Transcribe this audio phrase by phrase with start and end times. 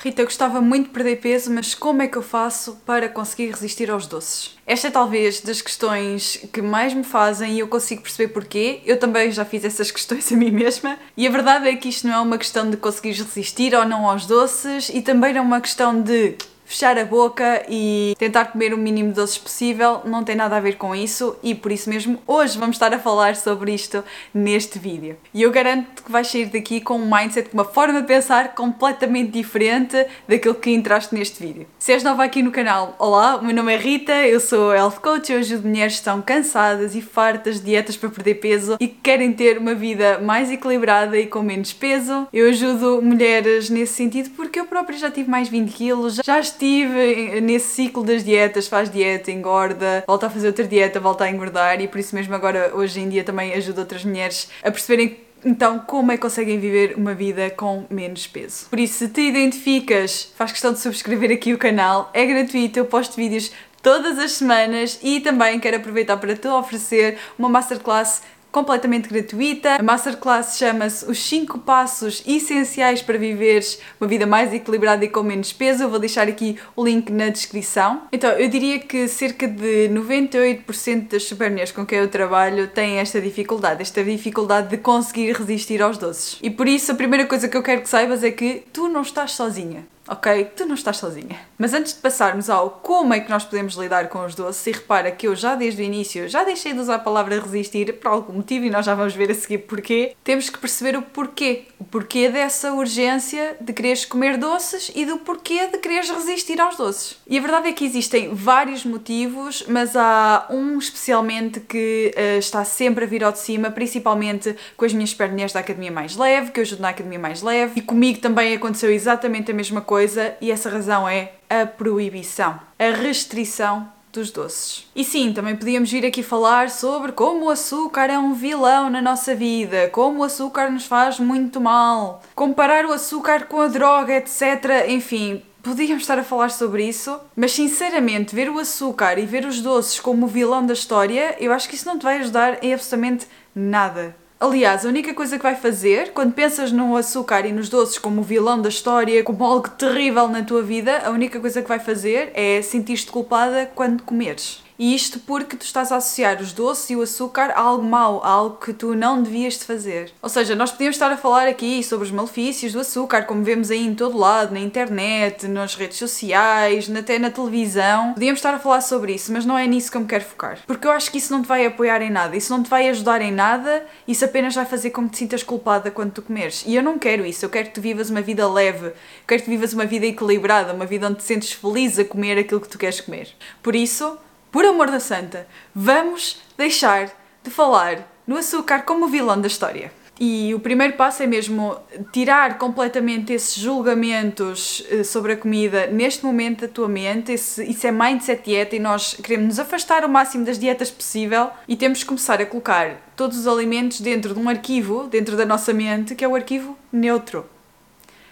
[0.00, 3.90] Rita, gostava muito de perder peso, mas como é que eu faço para conseguir resistir
[3.90, 4.56] aos doces?
[4.64, 8.80] Esta é talvez das questões que mais me fazem e eu consigo perceber porquê.
[8.86, 10.96] Eu também já fiz essas questões a mim mesma.
[11.16, 14.08] E a verdade é que isto não é uma questão de conseguir resistir ou não
[14.08, 16.36] aos doces e também não é uma questão de
[16.68, 20.60] fechar a boca e tentar comer o mínimo de doces possível não tem nada a
[20.60, 24.78] ver com isso e por isso mesmo hoje vamos estar a falar sobre isto neste
[24.78, 25.16] vídeo.
[25.32, 28.54] E eu garanto que vais sair daqui com um mindset, com uma forma de pensar
[28.54, 31.66] completamente diferente daquilo que entraste neste vídeo.
[31.78, 35.00] Se és nova aqui no canal, olá, o meu nome é Rita, eu sou Health
[35.00, 38.76] Coach e eu ajudo mulheres que estão cansadas e fartas de dietas para perder peso
[38.78, 42.28] e que querem ter uma vida mais equilibrada e com menos peso.
[42.30, 47.40] Eu ajudo mulheres nesse sentido porque eu própria já tive mais 20 quilos, já estive
[47.40, 51.80] nesse ciclo das dietas, faz dieta, engorda, volta a fazer outra dieta, volta a engordar
[51.80, 55.78] e por isso mesmo agora hoje em dia também ajudo outras mulheres a perceberem então,
[55.78, 58.66] como é que conseguem viver uma vida com menos peso?
[58.68, 62.84] Por isso, se te identificas, faz questão de subscrever aqui o canal, é gratuito, eu
[62.84, 69.08] posto vídeos todas as semanas e também quero aproveitar para te oferecer uma masterclass completamente
[69.08, 69.76] gratuita.
[69.76, 75.22] A masterclass chama-se Os 5 Passos Essenciais para Viveres uma Vida Mais Equilibrada e com
[75.22, 75.84] Menos Peso.
[75.84, 78.02] Eu vou deixar aqui o link na descrição.
[78.12, 83.20] Então, eu diria que cerca de 98% das supermulheres com quem eu trabalho têm esta
[83.20, 86.38] dificuldade, esta dificuldade de conseguir resistir aos doces.
[86.42, 89.02] E por isso, a primeira coisa que eu quero que saibas é que tu não
[89.02, 90.44] estás sozinha ok?
[90.56, 91.38] Tu não estás sozinha.
[91.58, 94.72] Mas antes de passarmos ao como é que nós podemos lidar com os doces, e
[94.72, 98.08] repara que eu já desde o início já deixei de usar a palavra resistir por
[98.08, 101.64] algum motivo e nós já vamos ver a seguir porquê, temos que perceber o porquê.
[101.78, 106.76] O porquê dessa urgência de quereres comer doces e do porquê de quereres resistir aos
[106.76, 107.18] doces.
[107.26, 112.64] E a verdade é que existem vários motivos, mas há um especialmente que uh, está
[112.64, 116.50] sempre a vir ao de cima, principalmente com as minhas perninhas da Academia Mais Leve,
[116.50, 119.97] que eu ajudo na Academia Mais Leve, e comigo também aconteceu exatamente a mesma coisa
[119.98, 124.88] coisa e essa razão é a proibição, a restrição dos doces.
[124.94, 129.02] E sim, também podíamos vir aqui falar sobre como o açúcar é um vilão na
[129.02, 134.14] nossa vida, como o açúcar nos faz muito mal, comparar o açúcar com a droga,
[134.14, 134.86] etc.
[134.86, 139.60] Enfim, podíamos estar a falar sobre isso, mas sinceramente, ver o açúcar e ver os
[139.60, 142.72] doces como o vilão da história, eu acho que isso não te vai ajudar em
[142.72, 144.14] absolutamente nada.
[144.40, 148.20] Aliás, a única coisa que vai fazer, quando pensas no açúcar e nos doces como
[148.20, 151.80] o vilão da história, como algo terrível na tua vida, a única coisa que vai
[151.80, 154.62] fazer é sentir-te culpada quando comeres.
[154.78, 158.22] E isto porque tu estás a associar os doces e o açúcar a algo mau,
[158.22, 160.12] a algo que tu não devias de fazer.
[160.22, 163.72] Ou seja, nós podíamos estar a falar aqui sobre os malefícios do açúcar, como vemos
[163.72, 168.12] aí em todo lado, na internet, nas redes sociais, até na televisão.
[168.14, 170.58] Podíamos estar a falar sobre isso, mas não é nisso que eu me quero focar.
[170.64, 172.88] Porque eu acho que isso não te vai apoiar em nada, isso não te vai
[172.88, 176.62] ajudar em nada, isso apenas vai fazer com que te sintas culpada quando tu comeres.
[176.64, 178.92] E eu não quero isso, eu quero que tu vivas uma vida leve,
[179.26, 182.38] quero que tu vivas uma vida equilibrada, uma vida onde te sentes feliz a comer
[182.38, 183.28] aquilo que tu queres comer.
[183.60, 184.16] Por isso,
[184.50, 187.10] por amor da santa, vamos deixar
[187.42, 189.92] de falar no açúcar como vilão da história.
[190.20, 191.76] E o primeiro passo é mesmo
[192.12, 197.30] tirar completamente esses julgamentos eh, sobre a comida neste momento da tua mente.
[197.30, 201.50] Esse, isso é mindset dieta e nós queremos nos afastar o máximo das dietas possível
[201.68, 205.46] e temos que começar a colocar todos os alimentos dentro de um arquivo, dentro da
[205.46, 207.46] nossa mente, que é o arquivo neutro.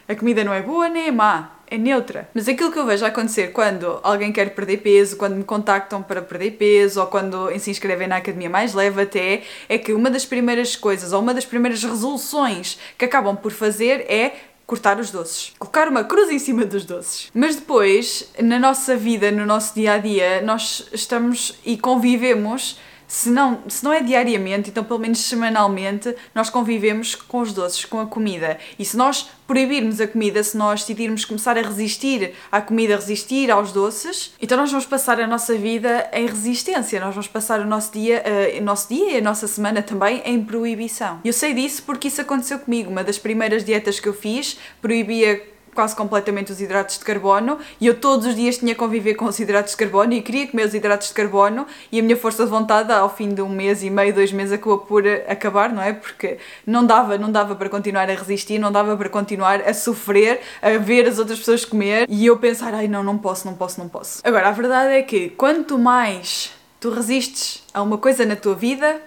[0.09, 2.28] A comida não é boa nem é má, é neutra.
[2.34, 6.22] Mas aquilo que eu vejo acontecer quando alguém quer perder peso, quando me contactam para
[6.22, 10.25] perder peso ou quando se inscrevem na academia mais leve até, é que uma das
[10.25, 14.32] primeiras coisas ou uma das primeiras resoluções que acabam por fazer é
[14.66, 15.53] cortar os doces.
[15.59, 17.31] Colocar uma cruz em cima dos doces.
[17.32, 23.31] Mas depois, na nossa vida, no nosso dia a dia, nós estamos e convivemos se
[23.31, 28.00] não, se não é diariamente, então pelo menos semanalmente, nós convivemos com os doces, com
[28.00, 28.59] a comida.
[28.78, 33.50] E se nós proibirmos a comida, se nós decidirmos começar a resistir à comida, resistir
[33.50, 37.66] aos doces, então nós vamos passar a nossa vida em resistência, nós vamos passar o
[37.66, 41.21] nosso dia, uh, o nosso dia e a nossa semana também em proibição.
[41.25, 42.91] Eu sei disso porque isso aconteceu comigo.
[42.91, 47.86] Uma das primeiras dietas que eu fiz proibia quase completamente os hidratos de carbono e
[47.86, 50.66] eu todos os dias tinha que conviver com os hidratos de carbono e queria comer
[50.66, 53.83] os hidratos de carbono e a minha força de vontade ao fim de um mês
[53.83, 55.92] e meio, dois meses acabou por acabar, não é?
[55.92, 60.41] Porque não dava, não dava para continuar a resistir, não dava para continuar a sofrer,
[60.62, 63.78] a ver as outras pessoas comer e eu pensar, ai não, não posso, não posso,
[63.78, 64.21] não posso.
[64.24, 69.01] Agora, a verdade é que quanto mais tu resistes a uma coisa na tua vida,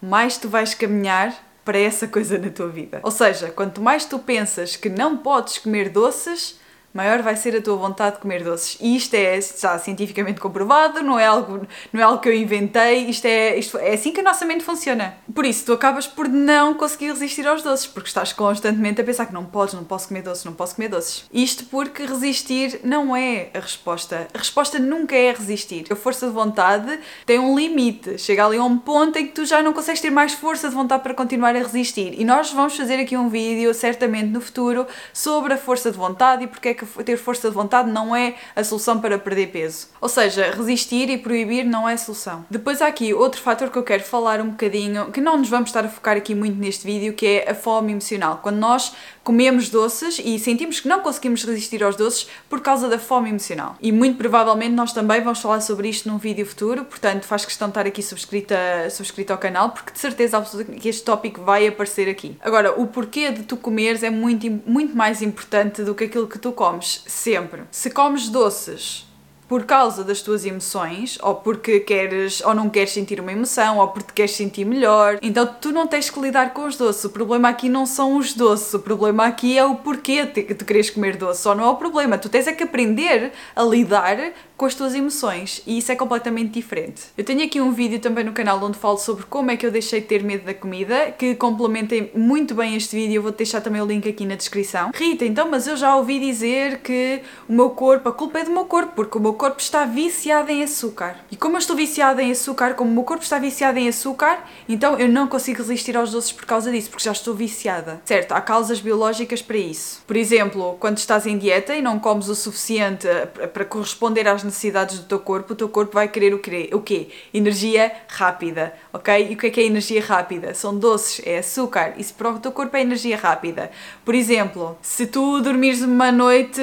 [0.00, 3.00] mais tu vais caminhar para essa coisa na tua vida.
[3.02, 6.58] Ou seja, quanto mais tu pensas que não podes comer doces,
[6.98, 8.76] maior vai ser a tua vontade de comer doces.
[8.80, 13.04] E isto é já cientificamente comprovado, não é algo, não é algo que eu inventei,
[13.08, 15.14] isto é, isto é assim que a nossa mente funciona.
[15.32, 19.26] Por isso, tu acabas por não conseguir resistir aos doces, porque estás constantemente a pensar
[19.26, 21.24] que não podes, não posso comer doces, não posso comer doces.
[21.32, 24.26] Isto porque resistir não é a resposta.
[24.34, 25.86] A resposta nunca é resistir.
[25.90, 29.46] A força de vontade tem um limite, chega ali a um ponto em que tu
[29.46, 32.20] já não consegues ter mais força de vontade para continuar a resistir.
[32.20, 36.42] E nós vamos fazer aqui um vídeo, certamente no futuro, sobre a força de vontade
[36.42, 39.88] e porque é que ter força de vontade não é a solução para perder peso.
[40.00, 42.44] Ou seja, resistir e proibir não é a solução.
[42.50, 45.70] Depois há aqui outro fator que eu quero falar um bocadinho, que não nos vamos
[45.70, 48.40] estar a focar aqui muito neste vídeo, que é a fome emocional.
[48.42, 48.92] Quando nós
[49.28, 53.76] comemos doces e sentimos que não conseguimos resistir aos doces por causa da fome emocional.
[53.78, 57.68] E muito provavelmente nós também vamos falar sobre isto num vídeo futuro, portanto faz questão
[57.68, 58.56] de estar aqui subscrita,
[58.90, 62.38] subscrita ao canal, porque de certeza absoluta que este tópico vai aparecer aqui.
[62.40, 66.38] Agora, o porquê de tu comeres é muito, muito mais importante do que aquilo que
[66.38, 67.64] tu comes, sempre.
[67.70, 69.07] Se comes doces
[69.48, 73.88] por causa das tuas emoções, ou porque queres ou não queres sentir uma emoção, ou
[73.88, 75.18] porque queres sentir melhor.
[75.22, 77.04] Então tu não tens que lidar com os doces.
[77.04, 80.64] O problema aqui não são os doces, o problema aqui é o porquê de tu
[80.64, 81.42] queres comer doce.
[81.42, 82.18] Só não é o problema.
[82.18, 86.50] Tu tens é que aprender a lidar com as tuas emoções e isso é completamente
[86.50, 87.04] diferente.
[87.16, 89.70] Eu tenho aqui um vídeo também no canal onde falo sobre como é que eu
[89.70, 93.60] deixei de ter medo da comida, que complementem muito bem este vídeo, eu vou deixar
[93.60, 94.90] também o link aqui na descrição.
[94.92, 98.50] Rita, então, mas eu já ouvi dizer que o meu corpo, a culpa é do
[98.50, 101.16] meu corpo, porque o meu corpo está viciado em açúcar.
[101.30, 104.44] E como eu estou viciada em açúcar, como o meu corpo está viciado em açúcar,
[104.68, 108.02] então eu não consigo resistir aos doces por causa disso, porque já estou viciada.
[108.04, 110.02] Certo, há causas biológicas para isso.
[110.06, 113.06] Por exemplo, quando estás em dieta e não comes o suficiente
[113.54, 116.68] para corresponder às necessidades do teu corpo, o teu corpo vai querer o quê?
[116.72, 117.08] O quê?
[117.32, 119.28] Energia rápida, ok?
[119.30, 120.52] E o que é que é energia rápida?
[120.52, 121.94] São doces, é açúcar.
[121.96, 123.70] Isso para o teu corpo é energia rápida.
[124.04, 126.60] Por exemplo, se tu dormires uma noite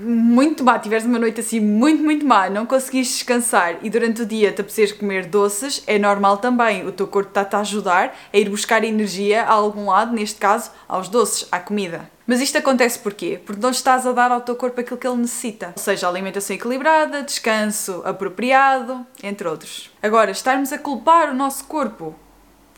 [0.00, 4.26] muito má, tiveres uma noite assim muito, muito má, não conseguires descansar e durante o
[4.26, 6.84] dia te apeteceres comer doces, é normal também.
[6.84, 10.72] O teu corpo está-te a ajudar a ir buscar energia a algum lado, neste caso,
[10.88, 12.10] aos doces, à comida.
[12.26, 13.40] Mas isto acontece porquê?
[13.46, 15.72] Porque não estás a dar ao teu corpo aquilo que ele necessita.
[15.76, 19.88] Ou seja, alimentação equilibrada, descanso apropriado, entre outros.
[20.02, 22.12] Agora, estarmos a culpar o nosso corpo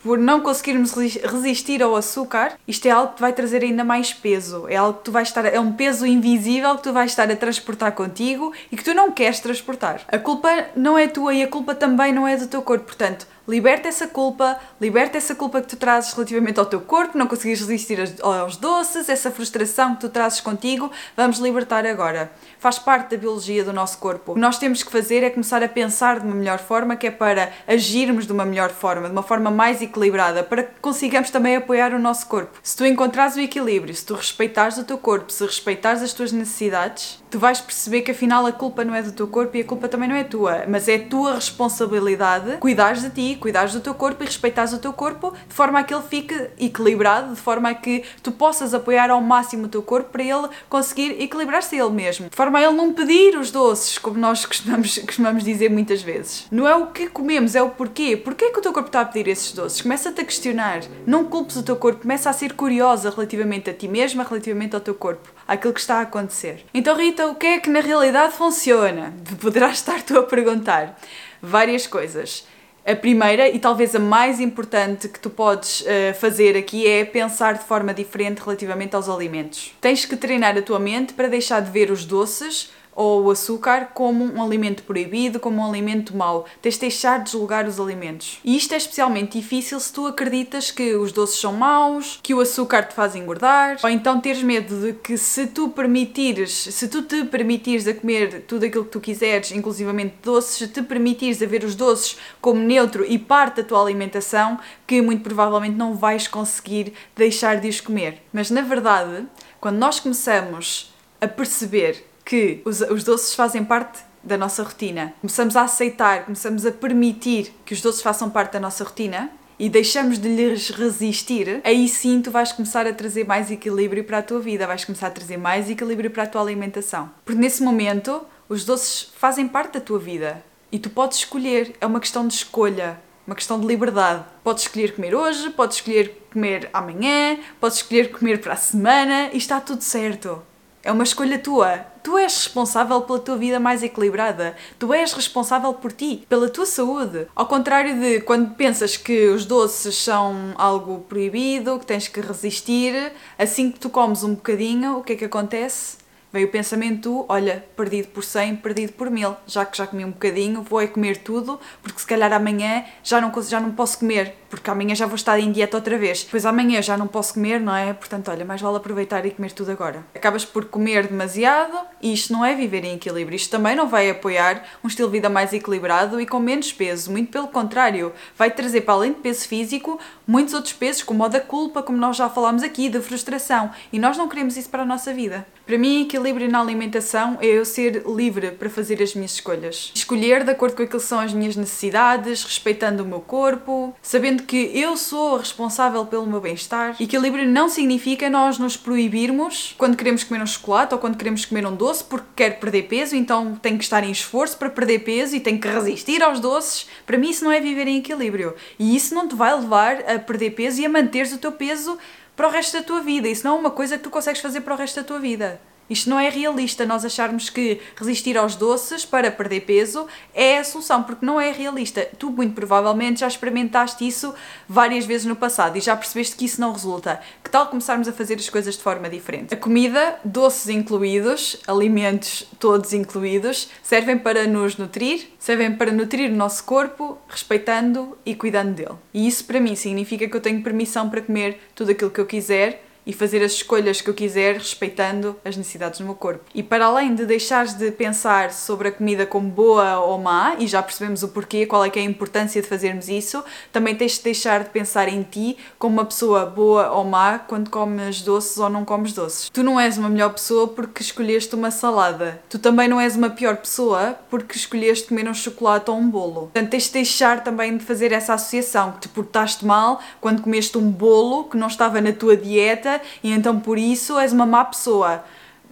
[0.03, 4.65] por não conseguirmos resistir ao açúcar, isto é algo que vai trazer ainda mais peso.
[4.67, 7.35] É algo que tu vais estar, é um peso invisível que tu vais estar a
[7.35, 10.01] transportar contigo e que tu não queres transportar.
[10.07, 13.27] A culpa não é tua e a culpa também não é do teu corpo, portanto,
[13.51, 17.59] Liberta essa culpa, liberta essa culpa que tu trazes relativamente ao teu corpo, não conseguires
[17.59, 22.31] resistir aos doces, essa frustração que tu trazes contigo, vamos libertar agora.
[22.57, 24.31] Faz parte da biologia do nosso corpo.
[24.31, 27.07] O que nós temos que fazer é começar a pensar de uma melhor forma, que
[27.07, 31.29] é para agirmos de uma melhor forma, de uma forma mais equilibrada, para que consigamos
[31.29, 32.57] também apoiar o nosso corpo.
[32.63, 36.31] Se tu encontrares o equilíbrio, se tu respeitares o teu corpo, se respeitares as tuas
[36.31, 39.63] necessidades, tu vais perceber que afinal a culpa não é do teu corpo e a
[39.63, 43.93] culpa também não é tua, mas é tua responsabilidade cuidares de ti cuidares do teu
[43.93, 47.69] corpo e respeitares o teu corpo de forma a que ele fique equilibrado, de forma
[47.69, 51.89] a que tu possas apoiar ao máximo o teu corpo para ele conseguir equilibrar-se ele
[51.89, 52.29] mesmo.
[52.29, 56.47] De forma a ele não pedir os doces, como nós costumamos, costumamos dizer muitas vezes.
[56.51, 58.17] Não é o que comemos, é o porquê.
[58.17, 59.81] Porquê que o teu corpo está a pedir esses doces?
[59.81, 60.81] Começa-te a questionar.
[61.05, 64.81] Não culpes o teu corpo, começa a ser curiosa relativamente a ti mesma, relativamente ao
[64.81, 66.63] teu corpo, àquilo que está a acontecer.
[66.73, 69.13] Então, Rita, o que é que na realidade funciona?
[69.41, 70.97] Poderás estar tu a perguntar.
[71.41, 72.47] Várias coisas.
[72.85, 77.55] A primeira e talvez a mais importante que tu podes uh, fazer aqui é pensar
[77.55, 79.75] de forma diferente relativamente aos alimentos.
[79.81, 83.91] Tens que treinar a tua mente para deixar de ver os doces ou o açúcar
[83.93, 86.45] como um alimento proibido, como um alimento mau.
[86.61, 88.39] Tens de deixar de julgar os alimentos.
[88.43, 92.39] E isto é especialmente difícil se tu acreditas que os doces são maus, que o
[92.39, 97.01] açúcar te faz engordar, ou então teres medo de que se tu permitires, se tu
[97.01, 101.45] te permitires a comer tudo aquilo que tu quiseres, inclusivamente doces, se te permitires a
[101.45, 106.27] ver os doces como neutro e parte da tua alimentação, que muito provavelmente não vais
[106.27, 108.21] conseguir deixar de os comer.
[108.33, 109.25] Mas na verdade,
[109.59, 115.13] quando nós começamos a perceber que os, os doces fazem parte da nossa rotina.
[115.21, 119.69] Começamos a aceitar, começamos a permitir que os doces façam parte da nossa rotina e
[119.69, 124.23] deixamos de lhes resistir, aí sim tu vais começar a trazer mais equilíbrio para a
[124.23, 127.11] tua vida, vais começar a trazer mais equilíbrio para a tua alimentação.
[127.23, 131.85] Porque nesse momento os doces fazem parte da tua vida e tu podes escolher, é
[131.85, 134.23] uma questão de escolha, uma questão de liberdade.
[134.43, 139.37] Podes escolher comer hoje, podes escolher comer amanhã, podes escolher comer para a semana e
[139.37, 140.41] está tudo certo.
[140.81, 141.85] É uma escolha tua.
[142.03, 144.55] Tu és responsável pela tua vida mais equilibrada.
[144.79, 147.27] Tu és responsável por ti, pela tua saúde.
[147.35, 153.13] Ao contrário de quando pensas que os doces são algo proibido, que tens que resistir,
[153.37, 156.01] assim que tu comes um bocadinho, o que é que acontece?
[156.33, 160.11] Veio o pensamento, olha, perdido por 100, perdido por 1000, já que já comi um
[160.11, 164.37] bocadinho, vou é comer tudo, porque se calhar amanhã já não, já não posso comer,
[164.51, 166.23] porque amanhã já vou estar em dieta outra vez.
[166.23, 167.93] Depois amanhã já não posso comer, não é?
[167.93, 170.05] Portanto, olha, mais vale aproveitar e comer tudo agora.
[170.13, 173.35] Acabas por comer demasiado e isto não é viver em equilíbrio.
[173.35, 177.09] Isto também não vai apoiar um estilo de vida mais equilibrado e com menos peso.
[177.09, 181.29] Muito pelo contrário, vai trazer para além de peso físico muitos outros pesos, como o
[181.29, 183.71] da culpa, como nós já falámos aqui, da frustração.
[183.91, 185.45] E nós não queremos isso para a nossa vida.
[185.65, 189.91] Para mim, equilíbrio na alimentação é eu ser livre para fazer as minhas escolhas.
[189.95, 194.40] Escolher de acordo com aquilo que são as minhas necessidades, respeitando o meu corpo, sabendo
[194.41, 196.95] que eu sou responsável pelo meu bem-estar.
[196.99, 201.65] Equilíbrio não significa nós nos proibirmos quando queremos comer um chocolate ou quando queremos comer
[201.65, 205.35] um doce porque quero perder peso, então tenho que estar em esforço para perder peso
[205.35, 206.87] e tenho que resistir aos doces.
[207.05, 208.55] Para mim, isso não é viver em equilíbrio.
[208.77, 211.97] E isso não te vai levar a perder peso e a manteres o teu peso
[212.35, 213.27] para o resto da tua vida.
[213.27, 215.61] Isso não é uma coisa que tu consegues fazer para o resto da tua vida.
[215.91, 220.63] Isto não é realista, nós acharmos que resistir aos doces para perder peso é a
[220.63, 222.07] solução, porque não é realista.
[222.17, 224.33] Tu, muito provavelmente, já experimentaste isso
[224.69, 227.19] várias vezes no passado e já percebeste que isso não resulta.
[227.43, 229.53] Que tal começarmos a fazer as coisas de forma diferente?
[229.53, 236.35] A comida, doces incluídos, alimentos todos incluídos, servem para nos nutrir, servem para nutrir o
[236.35, 238.95] nosso corpo, respeitando e cuidando dele.
[239.13, 242.25] E isso, para mim, significa que eu tenho permissão para comer tudo aquilo que eu
[242.25, 246.45] quiser e fazer as escolhas que eu quiser respeitando as necessidades do meu corpo.
[246.53, 250.67] E para além de deixares de pensar sobre a comida como boa ou má, e
[250.67, 254.17] já percebemos o porquê, qual é que é a importância de fazermos isso, também tens
[254.17, 258.57] de deixar de pensar em ti como uma pessoa boa ou má quando comes doces
[258.57, 259.49] ou não comes doces.
[259.49, 262.41] Tu não és uma melhor pessoa porque escolheste uma salada.
[262.49, 266.41] Tu também não és uma pior pessoa porque escolheste comer um chocolate ou um bolo.
[266.41, 270.77] Portanto, tens de deixar também de fazer essa associação, que te portaste mal quando comeste
[270.77, 272.90] um bolo que não estava na tua dieta
[273.23, 275.23] e então por isso és uma má pessoa.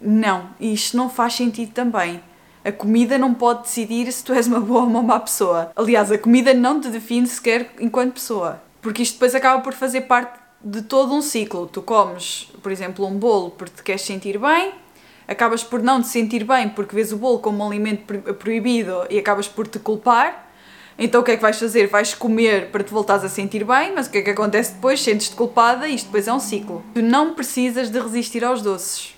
[0.01, 2.21] Não, isto não faz sentido também.
[2.63, 5.71] A comida não pode decidir se tu és uma boa ou uma má pessoa.
[5.75, 8.61] Aliás, a comida não te define sequer enquanto pessoa.
[8.81, 11.67] Porque isto depois acaba por fazer parte de todo um ciclo.
[11.67, 14.73] Tu comes, por exemplo, um bolo porque te queres sentir bem,
[15.27, 19.17] acabas por não te sentir bem porque vês o bolo como um alimento proibido e
[19.17, 20.49] acabas por te culpar
[21.00, 21.88] então o que é que vais fazer?
[21.88, 25.01] Vais comer para te voltares a sentir bem, mas o que é que acontece depois?
[25.01, 26.84] Sentes-te culpada e isto depois é um ciclo.
[26.94, 29.15] Tu não precisas de resistir aos doces.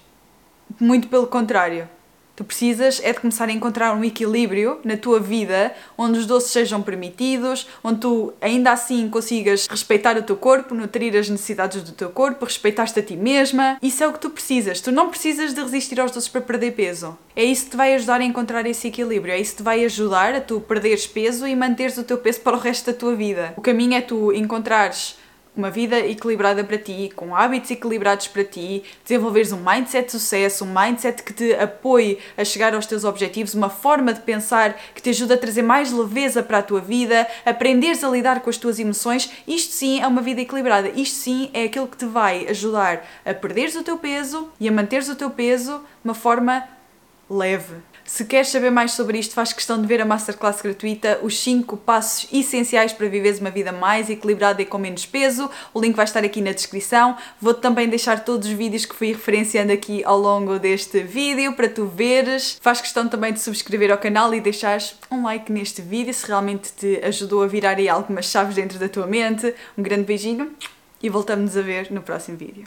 [0.80, 1.90] Muito pelo contrário.
[2.36, 6.52] Tu precisas é de começar a encontrar um equilíbrio na tua vida onde os doces
[6.52, 11.92] sejam permitidos, onde tu ainda assim consigas respeitar o teu corpo, nutrir as necessidades do
[11.92, 13.78] teu corpo, respeitar-te a ti mesma.
[13.82, 14.80] Isso é o que tu precisas.
[14.80, 17.18] Tu não precisas de resistir aos doces para perder peso.
[17.36, 19.34] É isso que te vai ajudar a encontrar esse equilíbrio.
[19.34, 22.40] É isso que te vai ajudar a tu perderes peso e manteres o teu peso
[22.42, 23.54] para o resto da tua vida.
[23.58, 25.16] O caminho é tu encontrares
[25.56, 30.64] uma vida equilibrada para ti, com hábitos equilibrados para ti, desenvolveres um mindset de sucesso,
[30.64, 35.02] um mindset que te apoie a chegar aos teus objetivos, uma forma de pensar que
[35.02, 38.58] te ajuda a trazer mais leveza para a tua vida, aprenderes a lidar com as
[38.58, 40.90] tuas emoções, isto sim é uma vida equilibrada.
[40.90, 44.72] Isto sim é aquilo que te vai ajudar a perderes o teu peso e a
[44.72, 46.68] manteres o teu peso de uma forma
[47.30, 47.91] leve.
[48.06, 51.78] Se queres saber mais sobre isto, faz questão de ver a masterclass gratuita, os 5
[51.78, 55.50] passos essenciais para viveres uma vida mais equilibrada e com menos peso.
[55.74, 57.16] O link vai estar aqui na descrição.
[57.40, 61.70] Vou-te também deixar todos os vídeos que fui referenciando aqui ao longo deste vídeo para
[61.70, 62.60] tu veres.
[62.62, 66.72] Faz questão também de subscrever ao canal e deixares um like neste vídeo se realmente
[66.74, 69.54] te ajudou a virar aí algumas chaves dentro da tua mente.
[69.78, 70.52] Um grande beijinho
[71.02, 72.66] e voltamos a ver no próximo vídeo.